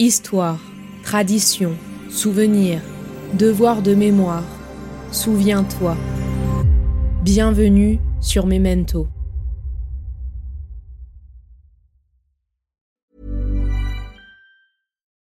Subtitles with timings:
[0.00, 0.58] Histoire,
[1.04, 1.78] tradition,
[2.10, 2.82] souvenir,
[3.34, 4.42] devoir de mémoire.
[5.12, 5.96] Souviens-toi.
[7.22, 9.06] Bienvenue sur Memento.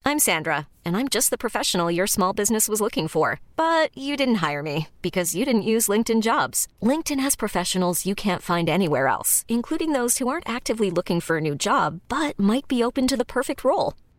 [0.07, 3.39] I'm Sandra, and I'm just the professional your small business was looking for.
[3.55, 6.67] But you didn't hire me because you didn't use LinkedIn jobs.
[6.81, 11.37] LinkedIn has professionals you can't find anywhere else, including those who aren't actively looking for
[11.37, 13.93] a new job but might be open to the perfect role,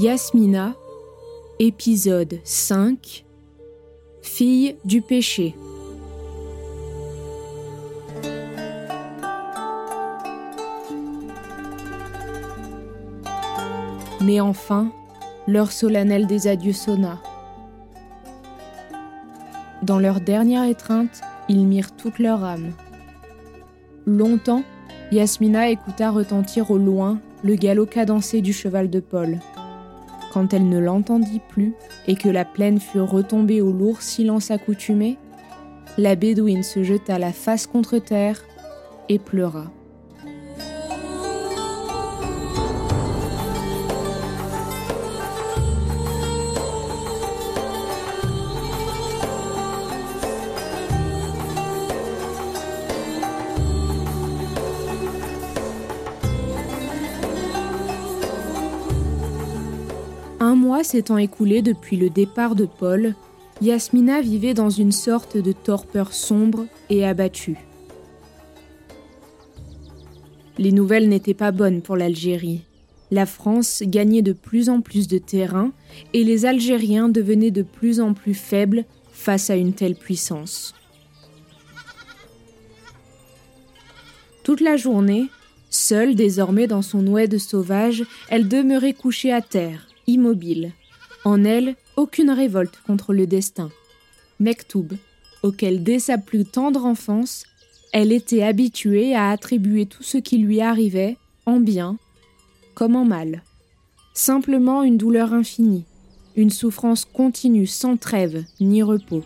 [0.00, 0.76] Yasmina,
[1.58, 3.24] épisode 5
[4.22, 5.56] Fille du péché.
[14.20, 14.92] Mais enfin,
[15.48, 17.18] l'heure solennelle des adieux sonna.
[19.82, 22.70] Dans leur dernière étreinte, ils mirent toute leur âme.
[24.06, 24.62] Longtemps,
[25.10, 29.40] Yasmina écouta retentir au loin le galop cadencé du cheval de Paul.
[30.38, 31.74] Quand elle ne l'entendit plus
[32.06, 35.18] et que la plaine fut retombée au lourd silence accoutumé,
[35.96, 38.44] la bédouine se jeta la face contre terre
[39.08, 39.72] et pleura.
[60.48, 63.14] Un mois s'étant écoulé depuis le départ de Paul,
[63.60, 67.58] Yasmina vivait dans une sorte de torpeur sombre et abattue.
[70.56, 72.62] Les nouvelles n'étaient pas bonnes pour l'Algérie.
[73.10, 75.70] La France gagnait de plus en plus de terrain
[76.14, 80.74] et les Algériens devenaient de plus en plus faibles face à une telle puissance.
[84.44, 85.26] Toute la journée,
[85.68, 90.72] seule désormais dans son oued sauvage, elle demeurait couchée à terre, immobile.
[91.24, 93.70] En elle, aucune révolte contre le destin.
[94.40, 94.94] Mektoub,
[95.44, 97.44] auquel dès sa plus tendre enfance,
[97.92, 101.96] elle était habituée à attribuer tout ce qui lui arrivait, en bien
[102.78, 103.42] comme en mal.
[104.14, 105.84] Simplement une douleur infinie,
[106.36, 109.24] une souffrance continue sans trêve ni repos.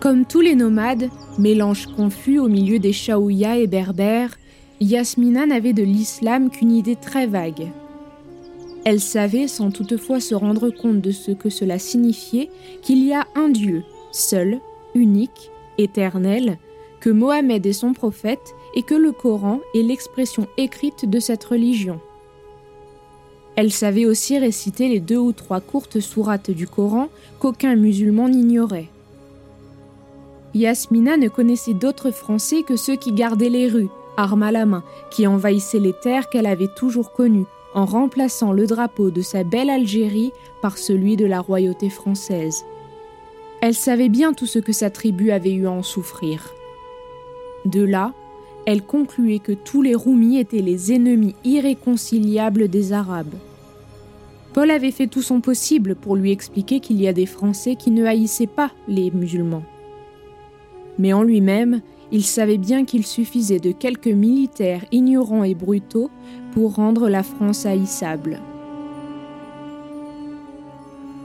[0.00, 4.38] Comme tous les nomades, mélange confus au milieu des Chaouïas et Berbères,
[4.80, 7.68] Yasmina n'avait de l'islam qu'une idée très vague.
[8.86, 12.48] Elle savait, sans toutefois se rendre compte de ce que cela signifiait,
[12.80, 14.60] qu'il y a un Dieu, seul,
[14.94, 16.56] unique, éternel,
[17.00, 22.00] que Mohammed est son prophète et que le Coran est l'expression écrite de cette religion.
[23.54, 28.88] Elle savait aussi réciter les deux ou trois courtes sourates du Coran qu'aucun musulman n'ignorait.
[30.54, 34.82] Yasmina ne connaissait d'autres Français que ceux qui gardaient les rues, armes à la main,
[35.10, 39.70] qui envahissaient les terres qu'elle avait toujours connues, en remplaçant le drapeau de sa belle
[39.70, 42.64] Algérie par celui de la royauté française.
[43.62, 46.52] Elle savait bien tout ce que sa tribu avait eu à en souffrir.
[47.64, 48.12] De là,
[48.66, 53.34] elle concluait que tous les Roumis étaient les ennemis irréconciliables des Arabes.
[54.52, 57.90] Paul avait fait tout son possible pour lui expliquer qu'il y a des Français qui
[57.90, 59.62] ne haïssaient pas les musulmans.
[61.00, 61.80] Mais en lui-même,
[62.12, 66.10] il savait bien qu'il suffisait de quelques militaires ignorants et brutaux
[66.52, 68.38] pour rendre la France haïssable.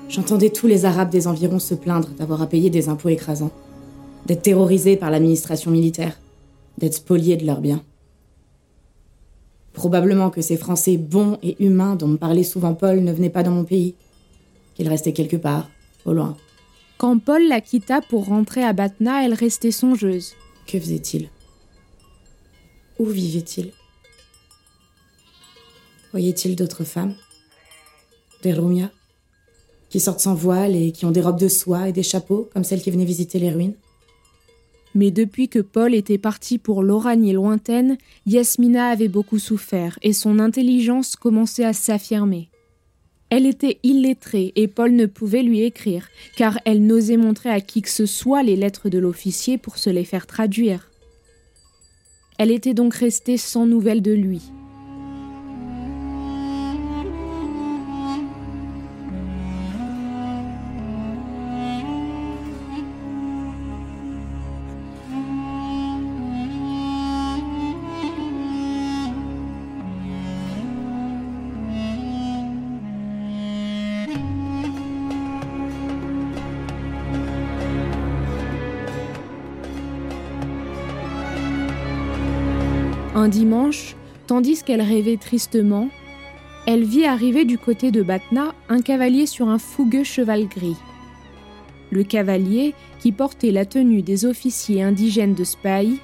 [0.07, 3.51] J'entendais tous les Arabes des environs se plaindre d'avoir à payer des impôts écrasants,
[4.25, 6.17] d'être terrorisés par l'administration militaire,
[6.77, 7.83] d'être spoliés de leurs biens.
[9.73, 13.43] Probablement que ces Français bons et humains dont me parlait souvent Paul ne venaient pas
[13.43, 13.95] dans mon pays,
[14.75, 15.69] qu'ils restaient quelque part,
[16.05, 16.37] au loin.
[16.97, 20.33] Quand Paul la quitta pour rentrer à Batna, elle restait songeuse.
[20.65, 21.29] Que faisait-il?
[22.97, 23.71] Où vivait-il?
[26.11, 27.15] Voyait-il d'autres femmes?
[28.41, 28.89] Des Rumia
[29.89, 32.63] Qui sortent sans voile et qui ont des robes de soie et des chapeaux, comme
[32.63, 33.75] celles qui venaient visiter les ruines?
[34.93, 40.39] Mais depuis que Paul était parti pour l'Oranie lointaine, Yasmina avait beaucoup souffert et son
[40.39, 42.49] intelligence commençait à s'affirmer.
[43.37, 47.81] Elle était illettrée et Paul ne pouvait lui écrire, car elle n'osait montrer à qui
[47.81, 50.89] que ce soit les lettres de l'officier pour se les faire traduire.
[52.37, 54.39] Elle était donc restée sans nouvelles de lui.
[83.15, 83.95] Un dimanche,
[84.27, 85.87] tandis qu'elle rêvait tristement,
[86.67, 90.75] elle vit arriver du côté de Batna un cavalier sur un fougueux cheval gris.
[91.91, 96.01] Le cavalier, qui portait la tenue des officiers indigènes de Spahi,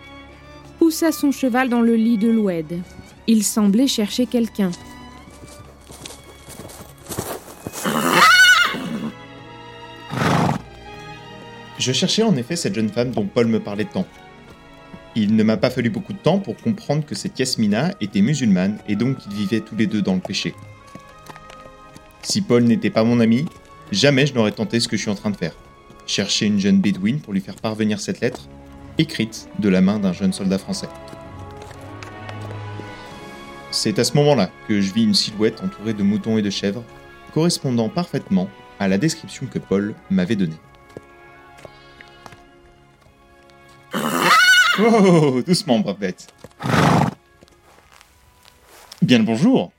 [0.80, 2.80] poussa son cheval dans le lit de l'Oued.
[3.28, 4.72] Il semblait chercher quelqu'un.
[11.78, 14.06] Je cherchais en effet cette jeune femme dont Paul me parlait tant.
[15.16, 18.78] Il ne m'a pas fallu beaucoup de temps pour comprendre que cette Yasmina était musulmane
[18.88, 20.54] et donc qu'ils vivaient tous les deux dans le péché.
[22.24, 23.46] Si Paul n'était pas mon ami,
[23.92, 25.56] jamais je n'aurais tenté ce que je suis en train de faire.
[26.08, 28.48] Chercher une jeune bédouine pour lui faire parvenir cette lettre,
[28.98, 30.88] écrite de la main d'un jeune soldat français.
[33.72, 36.84] C'est à ce moment-là que je vis une silhouette entourée de moutons et de chèvres,
[37.34, 38.50] correspondant parfaitement
[38.80, 40.60] à la description que Paul m'avait donnée.
[44.84, 46.28] Oh, doucement, brave bête.
[49.04, 49.72] Bien le bonjour.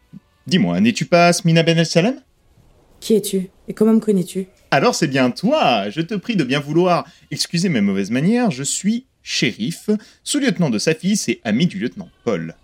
[0.47, 2.21] Dis-moi, n'es-tu pas Smina Ben El-Salem
[3.01, 3.49] Qui es-tu?
[3.67, 4.47] Et comment me connais-tu?
[4.71, 8.63] Alors c'est bien toi, je te prie de bien vouloir excuser mes mauvaises manières, je
[8.63, 9.91] suis shérif,
[10.23, 12.55] sous-lieutenant de sa fils et ami du lieutenant Paul.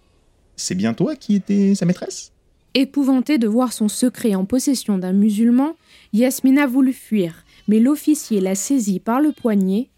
[0.55, 2.33] C'est bien toi qui étais sa maîtresse?
[2.75, 5.75] Épouvantée de voir son secret en possession d'un musulman,
[6.13, 9.89] Yasmina voulut fuir, mais l'officier la saisit par le poignet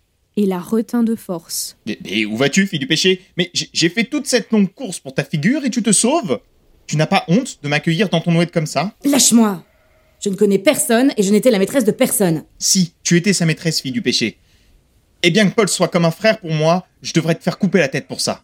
[0.41, 1.77] et la retint de force.
[1.87, 3.21] Mais, mais où vas-tu, fille du péché?
[3.37, 6.41] Mais j'ai fait toute cette longue course pour ta figure et tu te sauves
[6.87, 8.95] Tu n'as pas honte de m'accueillir dans ton oued comme ça?
[9.05, 9.63] Lâche-moi
[10.25, 12.45] Je ne connais personne et je n'étais la maîtresse de personne.
[12.59, 14.39] Si, tu étais sa maîtresse, fille du péché.
[15.23, 17.79] Et bien que Paul soit comme un frère pour moi, je devrais te faire couper
[17.79, 18.43] la tête pour ça.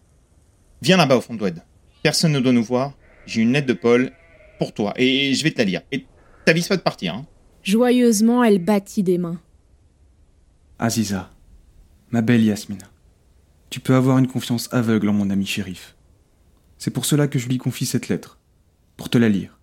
[0.82, 1.62] Viens là-bas au fond de l'oued.
[2.02, 2.92] Personne ne doit nous voir.
[3.25, 4.12] J'ai une lettre de Paul
[4.58, 5.81] pour toi et je vais te la lire.
[5.90, 6.04] Et
[6.44, 7.26] t'avises pas de partir, hein
[7.62, 9.40] Joyeusement, elle battit des mains.
[10.78, 11.31] Aziza,
[12.11, 12.87] ma belle Yasmina,
[13.70, 15.97] tu peux avoir une confiance aveugle en mon ami shérif.
[16.79, 18.38] C'est pour cela que je lui confie cette lettre,
[18.97, 19.58] pour te la lire.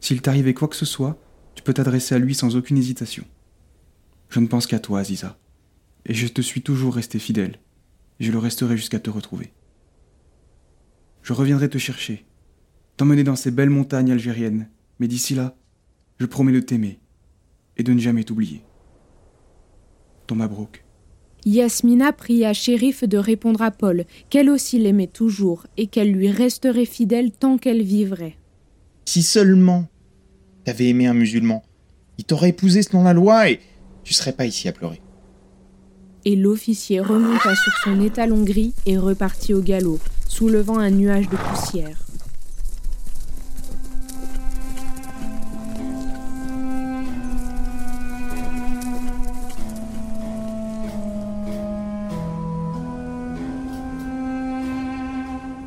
[0.00, 1.20] S'il t'arrivait quoi que ce soit,
[1.54, 3.24] tu peux t'adresser à lui sans aucune hésitation.
[4.28, 5.38] Je ne pense qu'à toi, Aziza,
[6.04, 7.60] et je te suis toujours resté fidèle,
[8.18, 9.52] et je le resterai jusqu'à te retrouver.
[11.22, 12.26] Je reviendrai te chercher,
[12.96, 14.68] t'emmener dans ces belles montagnes algériennes,
[14.98, 15.56] mais d'ici là,
[16.18, 16.98] je promets de t'aimer
[17.76, 18.64] et de ne jamais t'oublier.
[20.26, 20.85] Ton Mabrouk.
[21.46, 26.84] Yasmina pria Shérif de répondre à Paul qu'elle aussi l'aimait toujours et qu'elle lui resterait
[26.84, 28.36] fidèle tant qu'elle vivrait.
[29.04, 29.86] Si seulement
[30.64, 31.62] t'avais aimé un musulman,
[32.18, 33.60] il t'aurait épousé selon la loi et
[34.02, 35.00] tu serais pas ici à pleurer.
[36.24, 41.36] Et l'officier remonta sur son étalon gris et repartit au galop, soulevant un nuage de
[41.36, 42.05] poussière.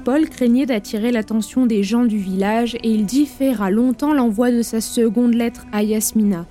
[0.09, 4.81] Paul craignait d'attirer l'attention des gens du village et il différa longtemps l'envoi de sa
[4.81, 6.47] seconde lettre à Yasmina.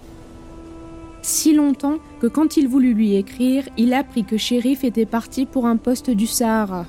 [1.22, 5.66] Si longtemps que quand il voulut lui écrire, il apprit que Shérif était parti pour
[5.66, 6.86] un poste du Sahara.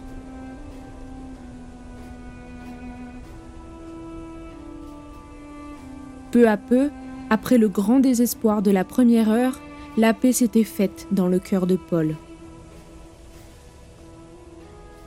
[6.30, 6.92] Peu à peu,
[7.32, 9.60] après le grand désespoir de la première heure,
[9.98, 12.16] la paix s'était faite dans le cœur de Paul.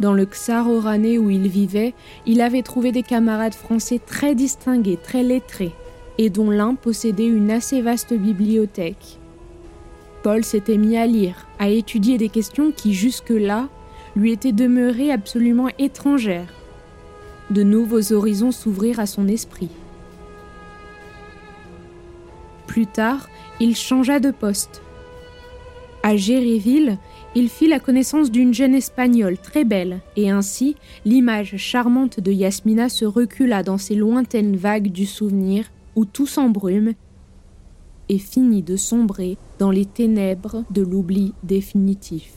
[0.02, 1.94] Dans le Xar Orané où il vivait,
[2.26, 5.72] il avait trouvé des camarades français très distingués, très lettrés.
[6.18, 9.18] et dont l'un possédait une assez vaste bibliothèque.
[10.22, 13.68] Paul s'était mis à lire, à étudier des questions qui jusque-là
[14.14, 16.52] lui étaient demeurées absolument étrangères.
[17.50, 19.70] De nouveaux horizons s'ouvrirent à son esprit.
[22.66, 23.28] Plus tard,
[23.58, 24.82] il changea de poste.
[26.02, 26.98] À Géréville,
[27.34, 32.88] il fit la connaissance d'une jeune espagnole très belle, et ainsi l'image charmante de Yasmina
[32.88, 36.92] se recula dans ces lointaines vagues du souvenir où tout s'embrume
[38.08, 42.32] et finit de sombrer dans les ténèbres de l'oubli définitif.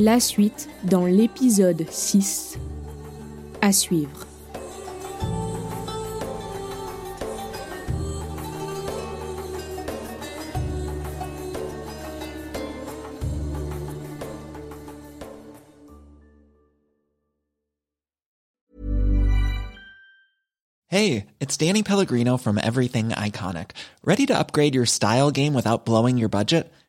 [0.00, 2.56] La suite dans l'épisode 6
[3.60, 4.28] à suivre.
[20.86, 23.72] Hey, it's Danny Pellegrino from Everything Iconic.
[24.04, 26.72] Ready to upgrade your style game without blowing your budget?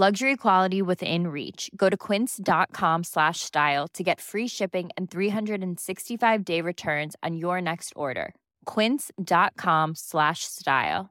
[0.00, 1.72] Luxury quality within reach.
[1.74, 7.60] Go to quince.com slash style to get free shipping and 365 day returns on your
[7.60, 8.32] next order.
[8.64, 11.06] Quince.com slash style.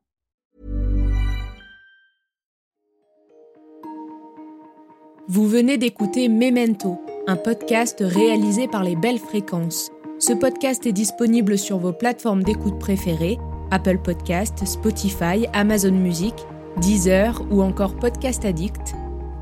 [5.27, 9.91] Vous venez d'écouter Memento, un podcast réalisé par les belles fréquences.
[10.19, 13.37] Ce podcast est disponible sur vos plateformes d'écoute préférées,
[13.71, 16.33] Apple Podcast, Spotify, Amazon Music,
[16.81, 18.95] Deezer ou encore Podcast Addict.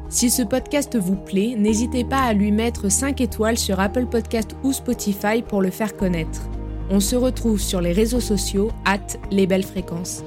[0.07, 4.55] Si ce podcast vous plaît, n'hésitez pas à lui mettre 5 étoiles sur Apple Podcast
[4.63, 6.41] ou Spotify pour le faire connaître.
[6.89, 10.23] On se retrouve sur les réseaux sociaux, at les belles fréquences.